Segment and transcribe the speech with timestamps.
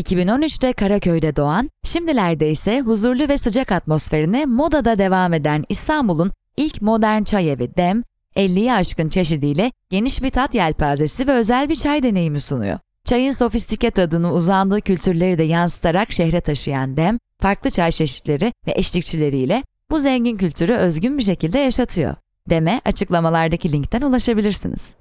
[0.00, 7.22] 2013'te Karaköy'de doğan, şimdilerde ise huzurlu ve sıcak atmosferine modada devam eden İstanbul'un ilk modern
[7.22, 8.02] çay evi Dem,
[8.36, 12.78] 50'yi aşkın çeşidiyle geniş bir tat yelpazesi ve özel bir çay deneyimi sunuyor.
[13.04, 19.62] Çayın sofistike tadını uzandığı kültürleri de yansıtarak şehre taşıyan Dem, farklı çay çeşitleri ve eşlikçileriyle
[19.90, 22.14] bu zengin kültürü özgün bir şekilde yaşatıyor.
[22.50, 24.94] Dem'e açıklamalardaki linkten ulaşabilirsiniz.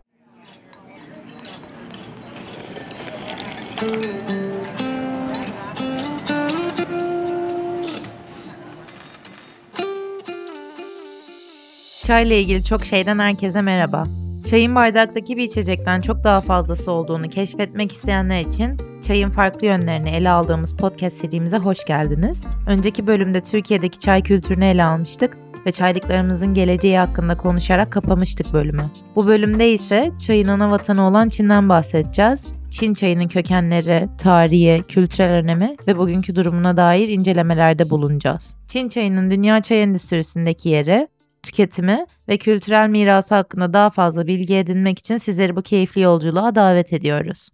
[12.10, 14.04] Çayla ilgili çok şeyden herkese merhaba.
[14.50, 18.78] Çayın bardaktaki bir içecekten çok daha fazlası olduğunu keşfetmek isteyenler için
[19.08, 22.44] çayın farklı yönlerini ele aldığımız podcast serimize hoş geldiniz.
[22.68, 28.84] Önceki bölümde Türkiye'deki çay kültürünü ele almıştık ve çaylıklarımızın geleceği hakkında konuşarak kapamıştık bölümü.
[29.16, 32.48] Bu bölümde ise çayın ana vatanı olan Çin'den bahsedeceğiz.
[32.70, 38.56] Çin çayının kökenleri, tarihi, kültürel önemi ve bugünkü durumuna dair incelemelerde bulunacağız.
[38.68, 41.08] Çin çayının dünya çay endüstrisindeki yeri,
[41.44, 46.94] tüketimi ve kültürel mirası hakkında daha fazla bilgi edinmek için sizleri bu keyifli yolculuğa davet
[46.94, 47.50] ediyoruz.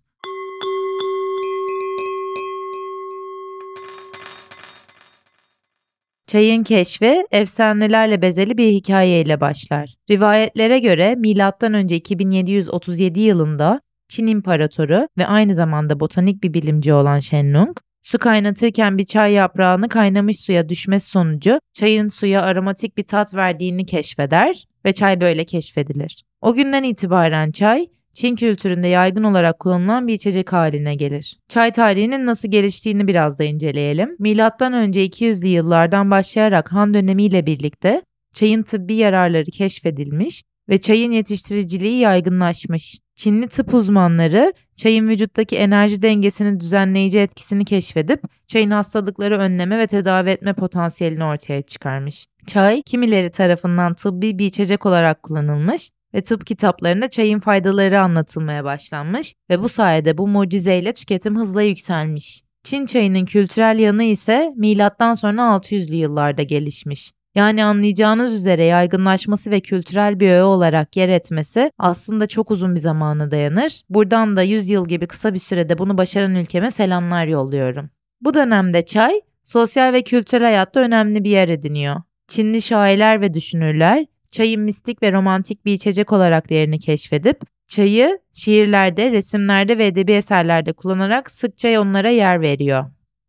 [6.28, 9.96] Çayın keşfi efsanelerle bezeli bir hikayeyle başlar.
[10.10, 11.96] Rivayetlere göre M.Ö.
[11.96, 19.06] 2737 yılında Çin İmparatoru ve aynı zamanda botanik bir bilimci olan Shenlong, su kaynatırken bir
[19.06, 25.22] çay yaprağını kaynamış suya düşmesi sonucu çayın suya aromatik bir tat verdiğini keşfeder ve çay
[25.22, 26.24] böyle keşfedilir.
[26.42, 31.38] O günden itibaren çay Çin kültüründe yaygın olarak kullanılan bir içecek haline gelir.
[31.50, 34.16] Çay tarihinin nasıl geliştiğini biraz da inceleyelim.
[34.20, 38.02] Milattan önce 200'lü yıllardan başlayarak Han dönemiyle birlikte
[38.34, 43.00] çayın tıbbi yararları keşfedilmiş ve çayın yetiştiriciliği yaygınlaşmış.
[43.16, 50.30] Çinli tıp uzmanları çayın vücuttaki enerji dengesini düzenleyici etkisini keşfedip çayın hastalıkları önleme ve tedavi
[50.30, 52.26] etme potansiyelini ortaya çıkarmış.
[52.48, 59.34] Çay kimileri tarafından tıbbi bir içecek olarak kullanılmış ve tıp kitaplarında çayın faydaları anlatılmaya başlanmış
[59.50, 62.42] ve bu sayede bu mucizeyle tüketim hızla yükselmiş.
[62.64, 67.12] Çin çayının kültürel yanı ise milattan sonra 600'lü yıllarda gelişmiş.
[67.36, 72.80] Yani anlayacağınız üzere yaygınlaşması ve kültürel bir öğe olarak yer etmesi aslında çok uzun bir
[72.80, 73.82] zamana dayanır.
[73.90, 77.90] Buradan da 100 yıl gibi kısa bir sürede bunu başaran ülkeme selamlar yolluyorum.
[78.22, 81.96] Bu dönemde çay, sosyal ve kültürel hayatta önemli bir yer ediniyor.
[82.28, 89.12] Çinli şairler ve düşünürler çayın mistik ve romantik bir içecek olarak değerini keşfedip çayı şiirlerde,
[89.12, 92.86] resimlerde ve edebi eserlerde kullanarak sıkça onlara yer veriyor.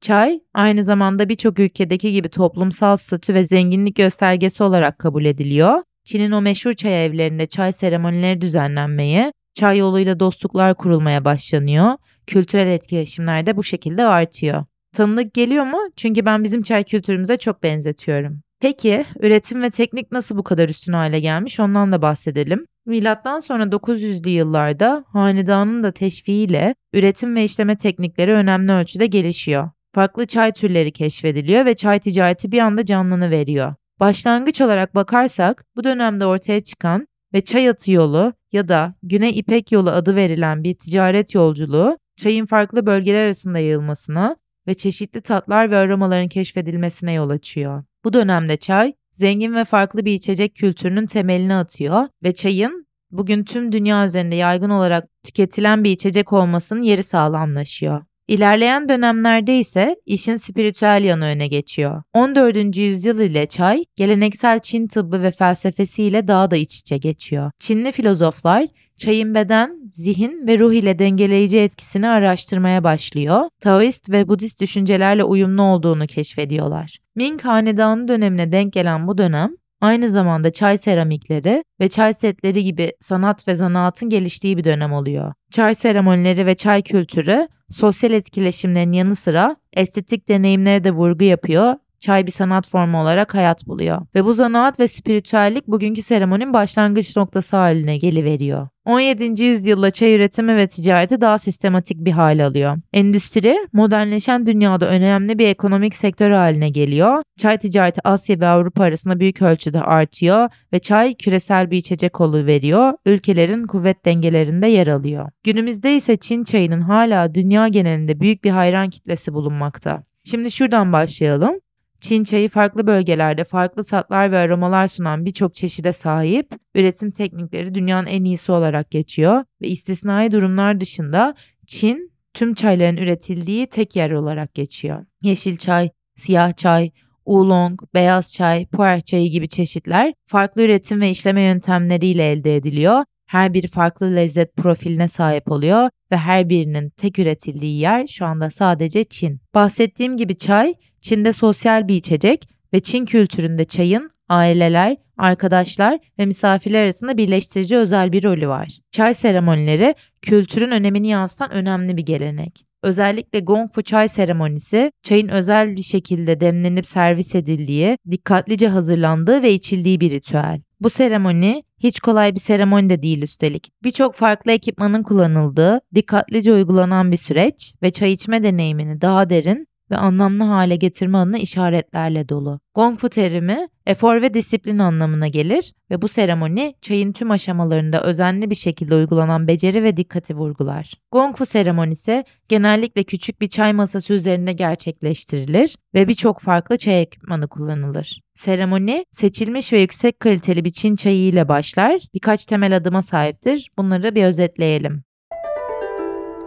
[0.06, 5.82] Çay aynı zamanda birçok ülkedeki gibi toplumsal statü ve zenginlik göstergesi olarak kabul ediliyor.
[6.04, 11.96] Çin'in o meşhur çay evlerinde çay seremonileri düzenlenmeye, çay yoluyla dostluklar kurulmaya başlanıyor.
[12.26, 14.64] Kültürel etkileşimler de bu şekilde artıyor.
[14.96, 15.78] Tanıdık geliyor mu?
[15.96, 18.40] Çünkü ben bizim çay kültürümüze çok benzetiyorum.
[18.60, 22.66] Peki üretim ve teknik nasıl bu kadar üstün hale gelmiş ondan da bahsedelim.
[22.86, 29.70] Milattan sonra 900'lü yıllarda hanedanın da teşviğiyle üretim ve işleme teknikleri önemli ölçüde gelişiyor.
[29.96, 33.74] Farklı çay türleri keşfediliyor ve çay ticareti bir anda canlını veriyor.
[34.00, 39.72] Başlangıç olarak bakarsak bu dönemde ortaya çıkan ve çay atı yolu ya da Güney İpek
[39.72, 44.36] yolu adı verilen bir ticaret yolculuğu çayın farklı bölgeler arasında yayılmasına
[44.66, 47.84] ve çeşitli tatlar ve aromaların keşfedilmesine yol açıyor.
[48.04, 53.72] Bu dönemde çay, zengin ve farklı bir içecek kültürünün temelini atıyor ve çayın bugün tüm
[53.72, 58.02] dünya üzerinde yaygın olarak tüketilen bir içecek olmasının yeri sağlamlaşıyor.
[58.28, 62.02] İlerleyen dönemlerde ise işin spiritüel yanı öne geçiyor.
[62.14, 62.76] 14.
[62.76, 67.50] yüzyıl ile çay, geleneksel Çin tıbbı ve felsefesiyle daha da iç içe geçiyor.
[67.58, 68.66] Çinli filozoflar
[68.96, 73.42] çayın beden, zihin ve ruh ile dengeleyici etkisini araştırmaya başlıyor.
[73.60, 76.98] Taoist ve Budist düşüncelerle uyumlu olduğunu keşfediyorlar.
[77.14, 79.50] Ming Hanedanı dönemine denk gelen bu dönem,
[79.80, 85.32] aynı zamanda çay seramikleri ve çay setleri gibi sanat ve zanaatın geliştiği bir dönem oluyor.
[85.50, 91.74] Çay seremonileri ve çay kültürü sosyal etkileşimlerin yanı sıra estetik deneyimlere de vurgu yapıyor
[92.06, 94.02] çay bir sanat formu olarak hayat buluyor.
[94.14, 98.68] Ve bu zanaat ve spiritüellik bugünkü seremoninin başlangıç noktası haline geliveriyor.
[98.84, 99.44] 17.
[99.44, 102.76] yüzyılda çay üretimi ve ticareti daha sistematik bir hal alıyor.
[102.92, 107.22] Endüstri, modernleşen dünyada önemli bir ekonomik sektör haline geliyor.
[107.38, 112.92] Çay ticareti Asya ve Avrupa arasında büyük ölçüde artıyor ve çay küresel bir içecek veriyor.
[113.06, 115.30] Ülkelerin kuvvet dengelerinde yer alıyor.
[115.44, 120.02] Günümüzde ise Çin çayının hala dünya genelinde büyük bir hayran kitlesi bulunmakta.
[120.24, 121.60] Şimdi şuradan başlayalım.
[122.00, 128.06] Çin çayı farklı bölgelerde farklı tatlar ve aromalar sunan birçok çeşide sahip, üretim teknikleri dünyanın
[128.06, 131.34] en iyisi olarak geçiyor ve istisnai durumlar dışında
[131.66, 135.06] Çin tüm çayların üretildiği tek yer olarak geçiyor.
[135.22, 136.90] Yeşil çay, siyah çay,
[137.24, 143.04] oolong, beyaz çay, puer çayı gibi çeşitler farklı üretim ve işleme yöntemleriyle elde ediliyor.
[143.26, 148.50] Her biri farklı lezzet profiline sahip oluyor ve her birinin tek üretildiği yer şu anda
[148.50, 149.40] sadece Çin.
[149.54, 150.74] Bahsettiğim gibi çay
[151.06, 158.12] Çin'de sosyal bir içecek ve Çin kültüründe çayın aileler, arkadaşlar ve misafirler arasında birleştirici özel
[158.12, 158.78] bir rolü var.
[158.90, 162.66] Çay seremonileri kültürün önemini yansıtan önemli bir gelenek.
[162.82, 169.52] Özellikle gong fu çay seremonisi, çayın özel bir şekilde demlenip servis edildiği, dikkatlice hazırlandığı ve
[169.52, 170.60] içildiği bir ritüel.
[170.80, 173.70] Bu seremoni hiç kolay bir seremoni de değil üstelik.
[173.84, 179.96] Birçok farklı ekipmanın kullanıldığı, dikkatlice uygulanan bir süreç ve çay içme deneyimini daha derin ve
[179.96, 182.60] anlamlı hale getirme adına işaretlerle dolu.
[182.74, 188.50] Gong Fu terimi efor ve disiplin anlamına gelir ve bu seremoni çayın tüm aşamalarında özenli
[188.50, 190.94] bir şekilde uygulanan beceri ve dikkati vurgular.
[191.12, 197.48] Gong Fu seremonisi genellikle küçük bir çay masası üzerinde gerçekleştirilir ve birçok farklı çay ekipmanı
[197.48, 198.20] kullanılır.
[198.34, 202.00] Seremoni seçilmiş ve yüksek kaliteli bir Çin çayı ile başlar.
[202.14, 203.70] Birkaç temel adıma sahiptir.
[203.78, 205.02] Bunları bir özetleyelim.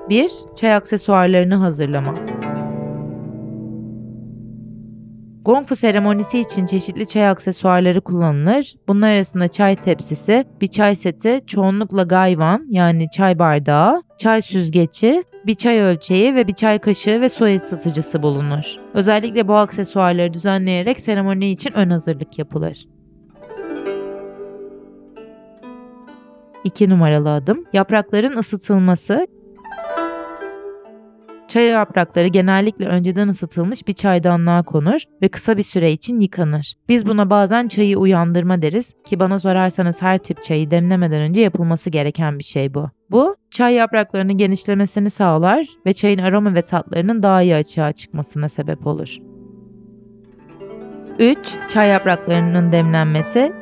[0.09, 0.31] 1.
[0.55, 2.38] Çay aksesuarlarını hazırlama.
[5.49, 8.75] Gong Fu seremonisi için çeşitli çay aksesuarları kullanılır.
[8.87, 15.55] Bunlar arasında çay tepsisi, bir çay seti, çoğunlukla gayvan yani çay bardağı, çay süzgeci, bir
[15.55, 18.75] çay ölçeği ve bir çay kaşığı ve su ısıtıcısı bulunur.
[18.93, 22.87] Özellikle bu aksesuarları düzenleyerek seremoni için ön hazırlık yapılır.
[26.63, 29.27] 2 numaralı adım yaprakların ısıtılması
[31.49, 36.73] Çay yaprakları genellikle önceden ısıtılmış bir çaydanlığa konur ve kısa bir süre için yıkanır.
[36.89, 41.89] Biz buna bazen çayı uyandırma deriz ki bana sorarsanız her tip çayı demlemeden önce yapılması
[41.89, 42.89] gereken bir şey bu.
[43.11, 48.87] Bu, çay yapraklarının genişlemesini sağlar ve çayın aroma ve tatlarının daha iyi açığa çıkmasına sebep
[48.87, 49.17] olur.
[51.19, 51.37] 3.
[51.73, 53.53] Çay yapraklarının demlenmesi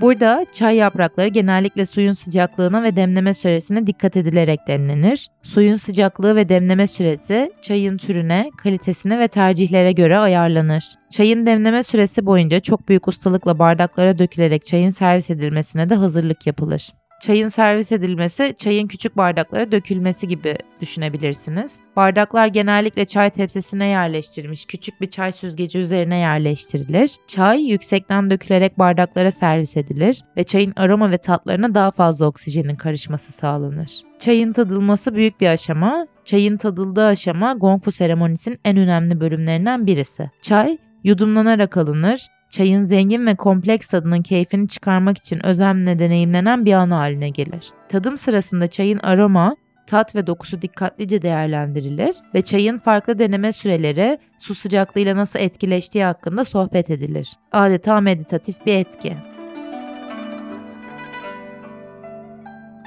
[0.00, 5.28] Burada çay yaprakları genellikle suyun sıcaklığına ve demleme süresine dikkat edilerek demlenir.
[5.42, 10.84] Suyun sıcaklığı ve demleme süresi çayın türüne, kalitesine ve tercihlere göre ayarlanır.
[11.10, 16.90] Çayın demleme süresi boyunca çok büyük ustalıkla bardaklara dökülerek çayın servis edilmesine de hazırlık yapılır.
[17.20, 21.80] Çayın servis edilmesi, çayın küçük bardaklara dökülmesi gibi düşünebilirsiniz.
[21.96, 27.12] Bardaklar genellikle çay tepsisine yerleştirilmiş küçük bir çay süzgeci üzerine yerleştirilir.
[27.26, 33.32] Çay yüksekten dökülerek bardaklara servis edilir ve çayın aroma ve tatlarına daha fazla oksijenin karışması
[33.32, 33.90] sağlanır.
[34.18, 36.06] Çayın tadılması büyük bir aşama.
[36.24, 40.30] Çayın tadıldığı aşama Gongfu seremonisinin en önemli bölümlerinden birisi.
[40.42, 46.90] Çay yudumlanarak alınır, çayın zengin ve kompleks tadının keyfini çıkarmak için özenle deneyimlenen bir an
[46.90, 47.72] haline gelir.
[47.88, 49.56] Tadım sırasında çayın aroma,
[49.86, 56.44] tat ve dokusu dikkatlice değerlendirilir ve çayın farklı deneme süreleri, su sıcaklığıyla nasıl etkileştiği hakkında
[56.44, 57.28] sohbet edilir.
[57.52, 59.12] Adeta meditatif bir etki.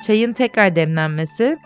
[0.07, 1.57] Çayın tekrar demlenmesi,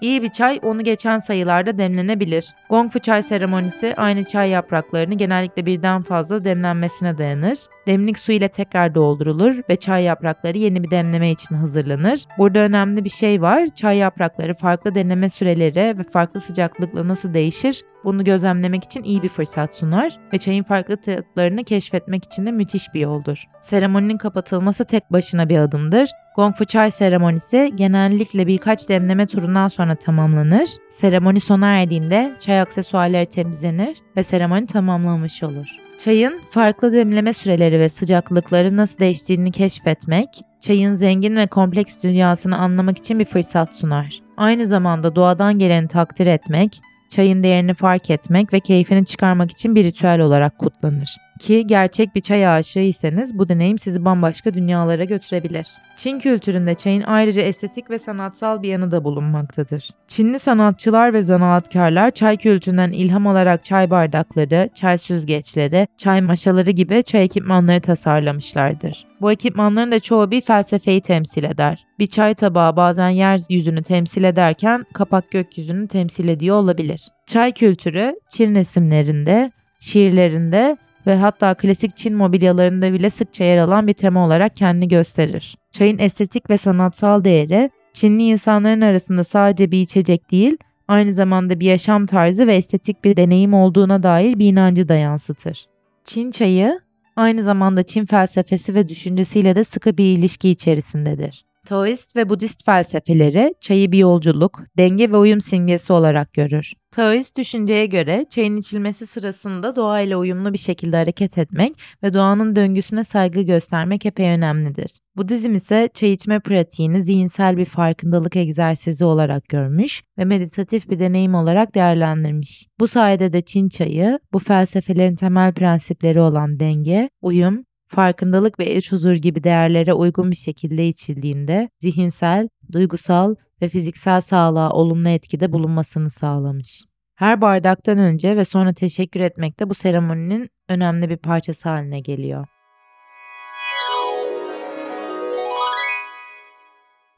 [0.00, 2.54] İyi bir çay onu geçen sayılarda demlenebilir.
[2.70, 7.58] Gong fu çay seremonisi aynı çay yapraklarını genellikle birden fazla demlenmesine dayanır.
[7.86, 12.24] Demlik su ile tekrar doldurulur ve çay yaprakları yeni bir demleme için hazırlanır.
[12.38, 13.66] Burada önemli bir şey var.
[13.74, 19.28] Çay yaprakları farklı demleme süreleri ve farklı sıcaklıkla nasıl değişir bunu gözlemlemek için iyi bir
[19.28, 23.44] fırsat sunar ve çayın farklı tatlarını keşfetmek için de müthiş bir yoldur.
[23.60, 26.10] Seremoninin kapatılması tek başına bir adımdır.
[26.40, 30.70] Gong Fu Chai seremonisi genellikle birkaç demleme turundan sonra tamamlanır.
[30.90, 35.66] Seremoni sona erdiğinde çay aksesuarları temizlenir ve seremoni tamamlanmış olur.
[36.04, 40.28] Çayın farklı demleme süreleri ve sıcaklıkları nasıl değiştiğini keşfetmek,
[40.60, 44.20] çayın zengin ve kompleks dünyasını anlamak için bir fırsat sunar.
[44.36, 46.80] Aynı zamanda doğadan geleni takdir etmek,
[47.10, 51.16] çayın değerini fark etmek ve keyfini çıkarmak için bir ritüel olarak kutlanır.
[51.40, 55.66] Ki gerçek bir çay aşığıysanız bu deneyim sizi bambaşka dünyalara götürebilir.
[55.96, 59.90] Çin kültüründe çayın ayrıca estetik ve sanatsal bir yanı da bulunmaktadır.
[60.08, 67.02] Çinli sanatçılar ve zanaatkarlar çay kültüründen ilham alarak çay bardakları, çay süzgeçleri, çay maşaları gibi
[67.02, 69.04] çay ekipmanları tasarlamışlardır.
[69.20, 71.84] Bu ekipmanların da çoğu bir felsefeyi temsil eder.
[71.98, 77.00] Bir çay tabağı bazen yeryüzünü temsil ederken kapak gökyüzünü temsil ediyor olabilir.
[77.26, 80.76] Çay kültürü Çin resimlerinde, şiirlerinde
[81.06, 85.56] ve hatta klasik Çin mobilyalarında bile sıkça yer alan bir tema olarak kendini gösterir.
[85.72, 90.56] Çayın estetik ve sanatsal değeri Çinli insanların arasında sadece bir içecek değil,
[90.88, 95.66] aynı zamanda bir yaşam tarzı ve estetik bir deneyim olduğuna dair bir inancı da yansıtır.
[96.04, 96.80] Çin çayı
[97.16, 101.44] aynı zamanda Çin felsefesi ve düşüncesiyle de sıkı bir ilişki içerisindedir.
[101.66, 106.72] Taoist ve Budist felsefeleri çayı bir yolculuk, denge ve uyum simgesi olarak görür.
[106.90, 113.04] Taoist düşünceye göre çayın içilmesi sırasında doğayla uyumlu bir şekilde hareket etmek ve doğanın döngüsüne
[113.04, 114.90] saygı göstermek epey önemlidir.
[115.16, 121.34] Budizm ise çay içme pratiğini zihinsel bir farkındalık egzersizi olarak görmüş ve meditatif bir deneyim
[121.34, 122.66] olarak değerlendirmiş.
[122.80, 128.92] Bu sayede de Çin çayı bu felsefelerin temel prensipleri olan denge, uyum farkındalık ve iç
[128.92, 136.10] huzur gibi değerlere uygun bir şekilde içildiğinde zihinsel, duygusal ve fiziksel sağlığa olumlu etkide bulunmasını
[136.10, 136.84] sağlamış.
[137.14, 142.46] Her bardaktan önce ve sonra teşekkür etmek de bu seremoninin önemli bir parçası haline geliyor.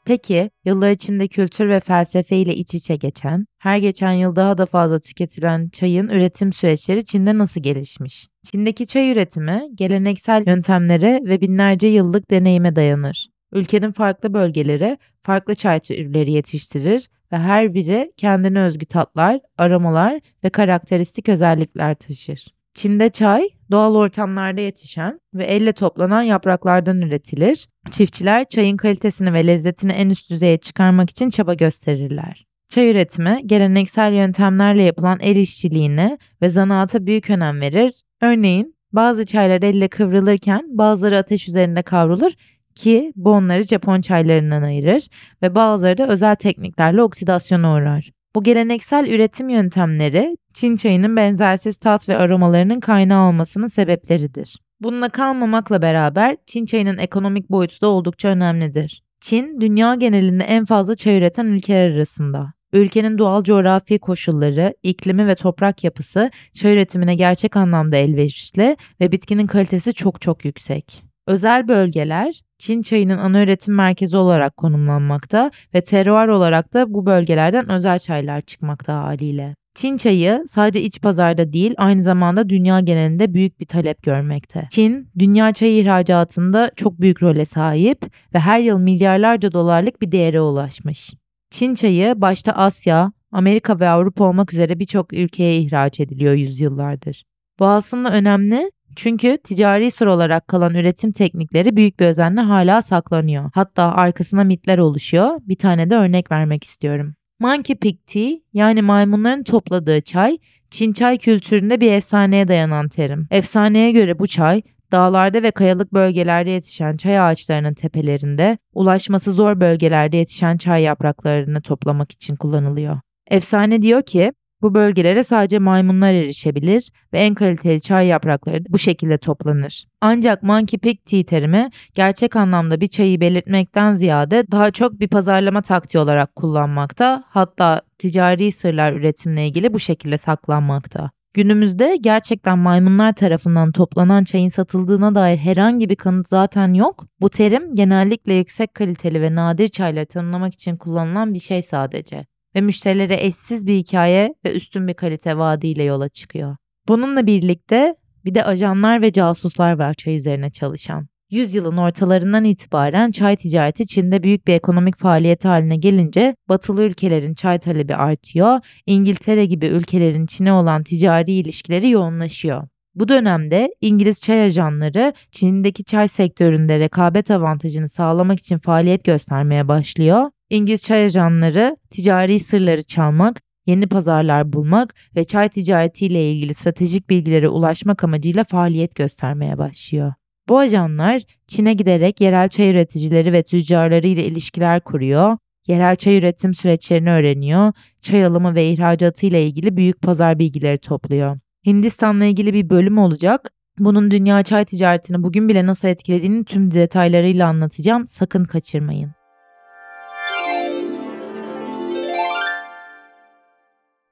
[0.05, 4.65] Peki, yıllar içinde kültür ve felsefe ile iç içe geçen, her geçen yıl daha da
[4.65, 8.27] fazla tüketilen çayın üretim süreçleri Çin'de nasıl gelişmiş?
[8.43, 13.27] Çin'deki çay üretimi geleneksel yöntemlere ve binlerce yıllık deneyime dayanır.
[13.53, 20.49] Ülkenin farklı bölgeleri farklı çay türleri yetiştirir ve her biri kendine özgü tatlar, aromalar ve
[20.49, 22.45] karakteristik özellikler taşır.
[22.73, 27.67] Çin'de çay doğal ortamlarda yetişen ve elle toplanan yapraklardan üretilir.
[27.91, 32.45] Çiftçiler çayın kalitesini ve lezzetini en üst düzeye çıkarmak için çaba gösterirler.
[32.69, 37.93] Çay üretimi geleneksel yöntemlerle yapılan el işçiliğine ve zanaata büyük önem verir.
[38.21, 42.31] Örneğin bazı çaylar elle kıvrılırken bazıları ateş üzerinde kavrulur
[42.75, 45.07] ki bu onları Japon çaylarından ayırır
[45.41, 48.11] ve bazıları da özel tekniklerle oksidasyona uğrar.
[48.35, 54.59] Bu geleneksel üretim yöntemleri Çin çayının benzersiz tat ve aromalarının kaynağı olmasının sebepleridir.
[54.81, 59.03] Bununla kalmamakla beraber Çin çayının ekonomik boyutu da oldukça önemlidir.
[59.21, 62.53] Çin, dünya genelinde en fazla çay üreten ülkeler arasında.
[62.73, 69.47] Ülkenin doğal coğrafi koşulları, iklimi ve toprak yapısı çay üretimine gerçek anlamda elverişli ve bitkinin
[69.47, 71.03] kalitesi çok çok yüksek.
[71.27, 77.69] Özel bölgeler Çin çayının ana üretim merkezi olarak konumlanmakta ve terroir olarak da bu bölgelerden
[77.69, 79.55] özel çaylar çıkmakta haliyle.
[79.75, 84.67] Çin çayı sadece iç pazarda değil aynı zamanda dünya genelinde büyük bir talep görmekte.
[84.71, 90.41] Çin, dünya çayı ihracatında çok büyük role sahip ve her yıl milyarlarca dolarlık bir değere
[90.41, 91.13] ulaşmış.
[91.49, 97.23] Çin çayı başta Asya, Amerika ve Avrupa olmak üzere birçok ülkeye ihraç ediliyor yüzyıllardır.
[97.59, 103.51] Bu aslında önemli çünkü ticari sır olarak kalan üretim teknikleri büyük bir özenle hala saklanıyor.
[103.53, 105.39] Hatta arkasına mitler oluşuyor.
[105.41, 107.13] Bir tane de örnek vermek istiyorum.
[107.39, 110.37] Monkey Pig Tea yani maymunların topladığı çay
[110.73, 113.27] Çin çay kültüründe bir efsaneye dayanan terim.
[113.31, 114.61] Efsaneye göre bu çay
[114.91, 122.11] dağlarda ve kayalık bölgelerde yetişen çay ağaçlarının tepelerinde, ulaşması zor bölgelerde yetişen çay yapraklarını toplamak
[122.11, 122.99] için kullanılıyor.
[123.27, 124.33] Efsane diyor ki
[124.63, 129.85] bu bölgelere sadece maymunlar erişebilir ve en kaliteli çay yaprakları bu şekilde toplanır.
[130.01, 135.61] Ancak Monkey Pig Tea terimi gerçek anlamda bir çayı belirtmekten ziyade daha çok bir pazarlama
[135.61, 137.23] taktiği olarak kullanmakta.
[137.27, 141.11] Hatta ticari sırlar üretimle ilgili bu şekilde saklanmakta.
[141.33, 147.05] Günümüzde gerçekten maymunlar tarafından toplanan çayın satıldığına dair herhangi bir kanıt zaten yok.
[147.21, 152.61] Bu terim genellikle yüksek kaliteli ve nadir çayları tanımlamak için kullanılan bir şey sadece ve
[152.61, 156.55] müşterilere eşsiz bir hikaye ve üstün bir kalite vaadiyle yola çıkıyor.
[156.87, 157.95] Bununla birlikte
[158.25, 161.07] bir de ajanlar ve casuslar var çay üzerine çalışan.
[161.29, 167.59] Yüzyılın ortalarından itibaren çay ticareti Çin'de büyük bir ekonomik faaliyet haline gelince batılı ülkelerin çay
[167.59, 172.67] talebi artıyor, İngiltere gibi ülkelerin Çin'e olan ticari ilişkileri yoğunlaşıyor.
[172.95, 180.29] Bu dönemde İngiliz çay ajanları Çin'deki çay sektöründe rekabet avantajını sağlamak için faaliyet göstermeye başlıyor
[180.53, 187.49] İngiliz çay ajanları ticari sırları çalmak, yeni pazarlar bulmak ve çay ticaretiyle ilgili stratejik bilgilere
[187.49, 190.13] ulaşmak amacıyla faaliyet göstermeye başlıyor.
[190.49, 196.53] Bu ajanlar Çin'e giderek yerel çay üreticileri ve tüccarları ile ilişkiler kuruyor, yerel çay üretim
[196.53, 201.39] süreçlerini öğreniyor, çay alımı ve ihracatı ile ilgili büyük pazar bilgileri topluyor.
[201.65, 203.51] Hindistan'la ilgili bir bölüm olacak.
[203.79, 208.07] Bunun dünya çay ticaretini bugün bile nasıl etkilediğini tüm detaylarıyla anlatacağım.
[208.07, 209.22] Sakın kaçırmayın.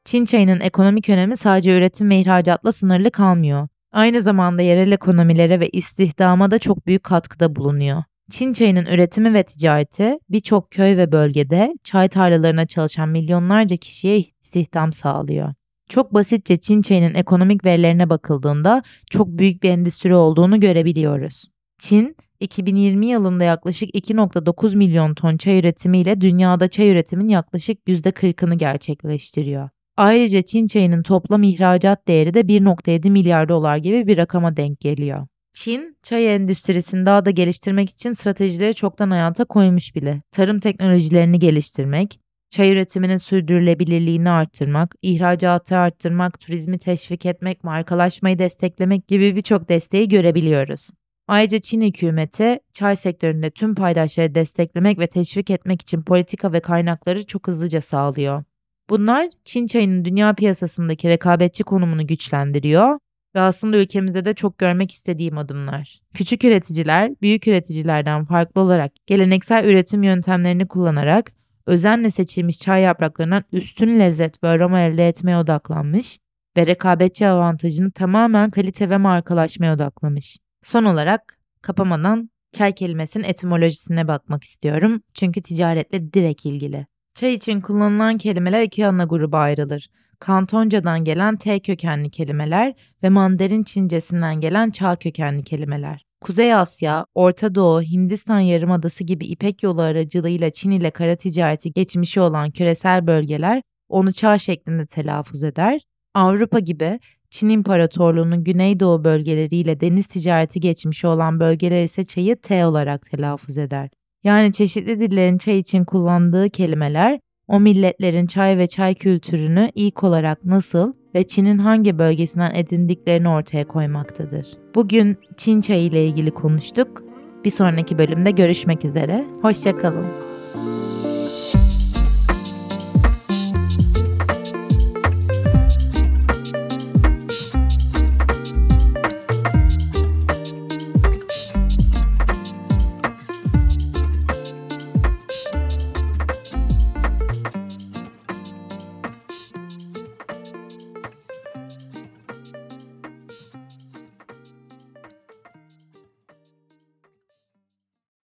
[0.05, 3.67] Çin çayının ekonomik önemi sadece üretim ve ihracatla sınırlı kalmıyor.
[3.91, 8.03] Aynı zamanda yerel ekonomilere ve istihdama da çok büyük katkıda bulunuyor.
[8.31, 14.93] Çin çayının üretimi ve ticareti birçok köy ve bölgede çay tarlalarına çalışan milyonlarca kişiye istihdam
[14.93, 15.53] sağlıyor.
[15.89, 21.43] Çok basitçe Çin çayının ekonomik verilerine bakıldığında çok büyük bir endüstri olduğunu görebiliyoruz.
[21.79, 29.70] Çin, 2020 yılında yaklaşık 2.9 milyon ton çay üretimiyle dünyada çay üretimin yaklaşık %40'ını gerçekleştiriyor.
[29.98, 35.27] Ayrıca Çin çayının toplam ihracat değeri de 1.7 milyar dolar gibi bir rakama denk geliyor.
[35.53, 40.21] Çin, çay endüstrisini daha da geliştirmek için stratejileri çoktan hayata koymuş bile.
[40.31, 42.19] Tarım teknolojilerini geliştirmek,
[42.50, 50.89] çay üretiminin sürdürülebilirliğini arttırmak, ihracatı arttırmak, turizmi teşvik etmek, markalaşmayı desteklemek gibi birçok desteği görebiliyoruz.
[51.27, 57.25] Ayrıca Çin hükümeti çay sektöründe tüm paydaşları desteklemek ve teşvik etmek için politika ve kaynakları
[57.25, 58.43] çok hızlıca sağlıyor.
[58.91, 63.00] Bunlar Çin çayının dünya piyasasındaki rekabetçi konumunu güçlendiriyor
[63.36, 66.00] ve aslında ülkemizde de çok görmek istediğim adımlar.
[66.13, 71.31] Küçük üreticiler, büyük üreticilerden farklı olarak geleneksel üretim yöntemlerini kullanarak
[71.65, 76.17] özenle seçilmiş çay yapraklarından üstün lezzet ve aroma elde etmeye odaklanmış
[76.57, 80.38] ve rekabetçi avantajını tamamen kalite ve markalaşmaya odaklamış.
[80.63, 86.90] Son olarak kapamadan çay kelimesinin etimolojisine bakmak istiyorum çünkü ticaretle direkt ilgili.
[87.15, 89.87] Çay için kullanılan kelimeler iki ana gruba ayrılır.
[90.19, 96.05] Kantoncadan gelen T kökenli kelimeler ve Mandarin Çincesinden gelen Çağ kökenli kelimeler.
[96.21, 102.21] Kuzey Asya, Orta Doğu, Hindistan Yarımadası gibi İpek yolu aracılığıyla Çin ile kara ticareti geçmişi
[102.21, 105.81] olan küresel bölgeler onu çağ şeklinde telaffuz eder.
[106.13, 106.99] Avrupa gibi
[107.29, 113.89] Çin İmparatorluğu'nun güneydoğu bölgeleriyle deniz ticareti geçmişi olan bölgeler ise çayı T olarak telaffuz eder.
[114.23, 120.45] Yani çeşitli dillerin çay için kullandığı kelimeler o milletlerin çay ve çay kültürünü ilk olarak
[120.45, 124.47] nasıl ve Çin'in hangi bölgesinden edindiklerini ortaya koymaktadır.
[124.75, 127.03] Bugün Çin çayı ile ilgili konuştuk.
[127.45, 129.25] Bir sonraki bölümde görüşmek üzere.
[129.41, 130.30] Hoşçakalın.